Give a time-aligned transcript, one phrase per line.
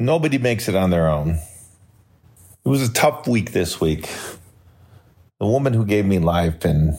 [0.00, 1.38] Nobody makes it on their own.
[2.64, 4.08] It was a tough week this week.
[5.38, 6.96] The woman who gave me life and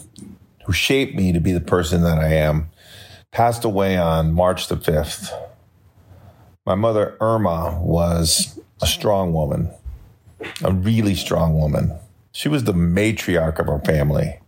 [0.68, 2.70] who shaped me to be the person that I am
[3.32, 5.32] passed away on March the 5th.
[6.64, 9.72] My mother, Irma, was a strong woman,
[10.64, 11.96] a really strong woman.
[12.32, 14.40] She was the matriarch of our family.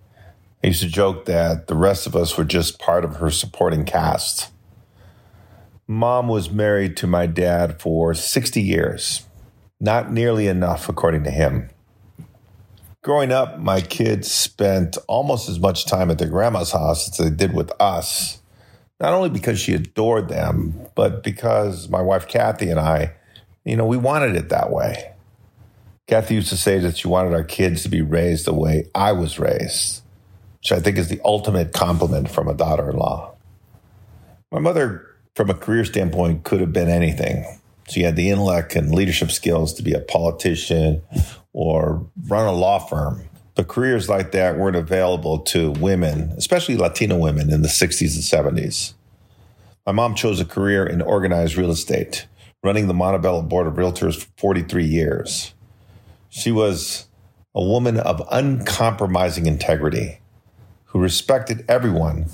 [0.63, 3.83] I used to joke that the rest of us were just part of her supporting
[3.83, 4.52] cast.
[5.87, 9.27] Mom was married to my dad for 60 years.
[9.81, 11.69] Not nearly enough, according to him.
[13.03, 17.29] Growing up, my kids spent almost as much time at their grandma's house as they
[17.29, 18.41] did with us.
[19.01, 23.13] Not only because she adored them, but because my wife Kathy and I,
[23.65, 25.11] you know, we wanted it that way.
[26.07, 29.11] Kathy used to say that she wanted our kids to be raised the way I
[29.11, 30.01] was raised,
[30.59, 33.35] which I think is the ultimate compliment from a daughter in law.
[34.49, 37.45] My mother from a career standpoint, could have been anything.
[37.89, 41.01] She had the intellect and leadership skills to be a politician
[41.51, 43.23] or run a law firm.
[43.55, 48.57] But careers like that weren't available to women, especially Latino women in the 60s and
[48.57, 48.93] 70s.
[49.85, 52.25] My mom chose a career in organized real estate,
[52.63, 55.53] running the Montebello Board of Realtors for 43 years.
[56.29, 57.07] She was
[57.53, 60.19] a woman of uncompromising integrity
[60.85, 62.27] who respected everyone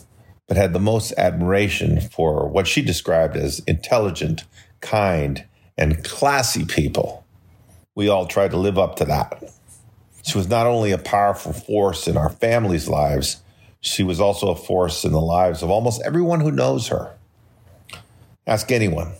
[0.49, 4.45] but had the most admiration for what she described as intelligent,
[4.81, 5.45] kind,
[5.77, 7.23] and classy people.
[7.93, 9.43] We all tried to live up to that.
[10.23, 13.43] She was not only a powerful force in our family's lives,
[13.79, 17.13] she was also a force in the lives of almost everyone who knows her.
[18.47, 19.11] Ask anyone.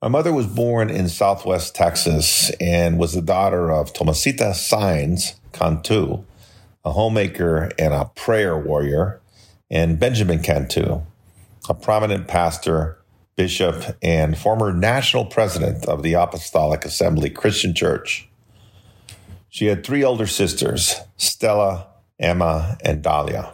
[0.00, 6.24] My mother was born in southwest Texas and was the daughter of Tomasita Saenz Cantu,
[6.82, 9.20] a homemaker and a prayer warrior,
[9.70, 11.02] and Benjamin Cantu,
[11.68, 12.98] a prominent pastor,
[13.36, 18.28] bishop, and former national president of the Apostolic Assembly Christian Church.
[19.48, 23.52] She had three older sisters, Stella, Emma, and Dahlia.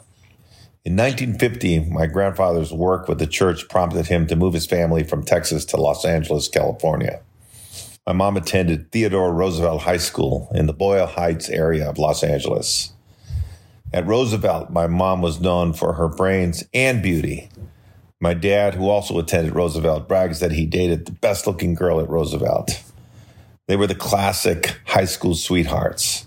[0.85, 5.25] In 1950, my grandfather's work with the church prompted him to move his family from
[5.25, 7.21] Texas to Los Angeles, California.
[8.05, 12.93] My mom attended Theodore Roosevelt High School in the Boyle Heights area of Los Angeles.
[13.95, 17.51] At Roosevelt, my mom was known for her brains and beauty.
[18.21, 22.09] My dad, who also attended Roosevelt, brags that he dated the best looking girl at
[22.09, 22.83] Roosevelt.
[23.69, 26.27] They were the classic high school sweethearts.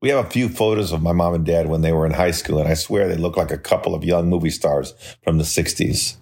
[0.00, 2.30] We have a few photos of my mom and dad when they were in high
[2.30, 5.44] school, and I swear they look like a couple of young movie stars from the
[5.44, 6.16] 60s.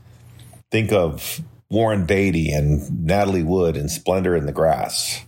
[0.70, 5.24] Think of Warren Beatty and Natalie Wood in Splendor in the Grass.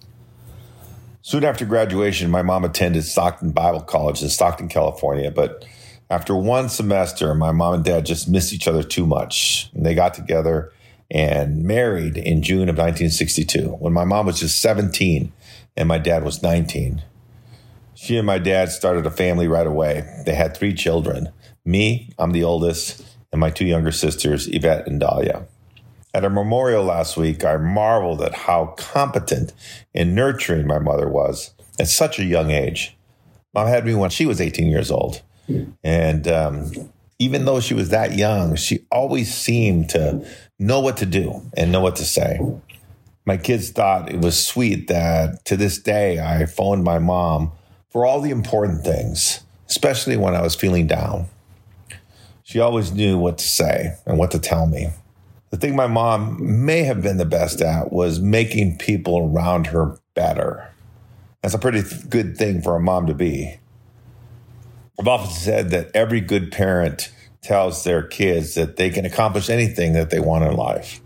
[1.26, 5.30] Soon after graduation, my mom attended Stockton Bible College in Stockton, California.
[5.30, 5.64] But
[6.10, 9.70] after one semester, my mom and dad just missed each other too much.
[9.72, 10.70] And they got together
[11.10, 15.32] and married in June of 1962 when my mom was just 17
[15.78, 17.02] and my dad was 19.
[17.94, 20.06] She and my dad started a family right away.
[20.26, 21.30] They had three children
[21.64, 23.02] me, I'm the oldest,
[23.32, 25.46] and my two younger sisters, Yvette and Dahlia.
[26.14, 29.52] At a memorial last week, I marveled at how competent
[29.92, 32.96] and nurturing my mother was at such a young age.
[33.52, 35.22] Mom had me when she was 18 years old.
[35.82, 36.70] And um,
[37.18, 40.24] even though she was that young, she always seemed to
[40.58, 42.38] know what to do and know what to say.
[43.26, 47.52] My kids thought it was sweet that to this day I phoned my mom
[47.90, 51.26] for all the important things, especially when I was feeling down.
[52.42, 54.90] She always knew what to say and what to tell me.
[55.54, 60.00] The thing my mom may have been the best at was making people around her
[60.14, 60.68] better.
[61.42, 63.60] That's a pretty good thing for a mom to be.
[64.98, 69.92] I've often said that every good parent tells their kids that they can accomplish anything
[69.92, 71.00] that they want in life,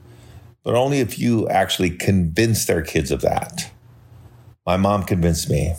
[0.62, 3.70] but only if you actually convince their kids of that.
[4.65, 5.75] My mom convinced me.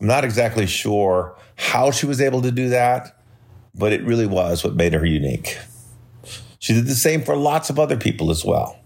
[0.00, 3.22] I'm not exactly sure how she was able to do that,
[3.74, 5.58] but it really was what made her unique.
[6.62, 8.78] She did the same for lots of other people as well.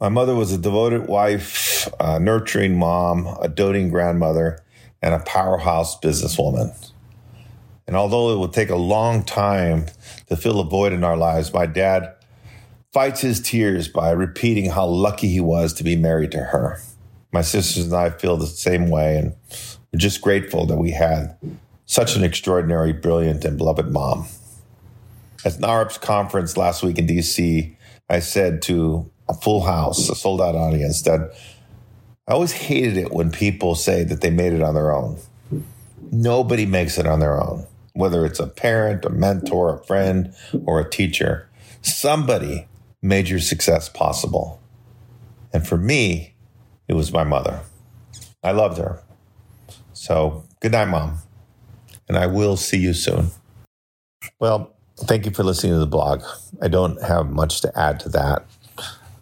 [0.00, 4.64] My mother was a devoted wife, a nurturing mom, a doting grandmother,
[5.02, 6.90] and a powerhouse businesswoman.
[7.86, 9.84] And although it will take a long time
[10.28, 12.14] to fill a void in our lives, my dad
[12.90, 16.80] fights his tears by repeating how lucky he was to be married to her.
[17.32, 19.34] My sisters and I feel the same way, and
[19.92, 21.36] we're just grateful that we had
[21.84, 24.26] such an extraordinary, brilliant, and beloved mom.
[25.44, 27.76] At NAHREP's conference last week in DC,
[28.08, 31.34] I said to a full house, a sold out audience, that
[32.26, 35.18] I always hated it when people say that they made it on their own.
[36.10, 40.80] Nobody makes it on their own, whether it's a parent, a mentor, a friend, or
[40.80, 41.48] a teacher.
[41.82, 42.66] Somebody
[43.02, 44.62] made your success possible.
[45.52, 46.34] And for me,
[46.88, 47.60] it was my mother.
[48.42, 49.02] I loved her.
[49.92, 51.18] So good night, mom.
[52.08, 53.30] And I will see you soon.
[54.38, 56.22] Well, thank you for listening to the blog.
[56.62, 58.46] I don't have much to add to that.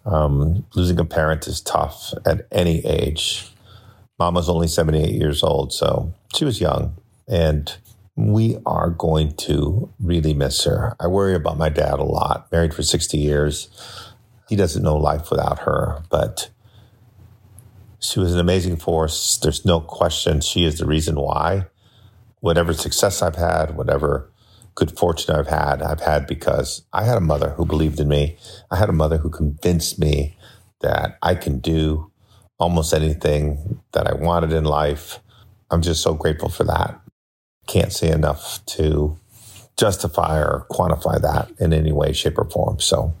[0.05, 3.49] Um, losing a parent is tough at any age.
[4.19, 6.95] Mom was only 78 years old, so she was young.
[7.27, 7.75] And
[8.15, 10.95] we are going to really miss her.
[10.99, 13.69] I worry about my dad a lot, married for 60 years.
[14.49, 16.49] He doesn't know life without her, but
[17.99, 19.37] she was an amazing force.
[19.37, 21.67] There's no question she is the reason why.
[22.41, 24.29] Whatever success I've had, whatever
[24.75, 28.37] good fortune I've had, I've had because I had a mother who believed in me.
[28.71, 30.37] I had a mother who convinced me
[30.81, 32.11] that I can do
[32.59, 35.19] almost anything that I wanted in life.
[35.71, 36.99] I'm just so grateful for that.
[37.67, 39.17] Can't say enough to
[39.77, 42.79] justify or quantify that in any way, shape, or form.
[42.79, 43.13] So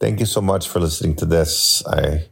[0.00, 1.86] thank you so much for listening to this.
[1.86, 2.26] I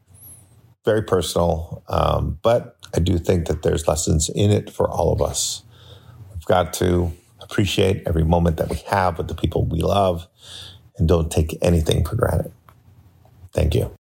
[0.85, 5.21] very personal, um, but I do think that there's lessons in it for all of
[5.21, 5.65] us.
[6.33, 10.29] We've got to appreciate every moment that we have with the people we love
[10.99, 12.53] and don't take anything for granted.
[13.53, 13.91] Thank you.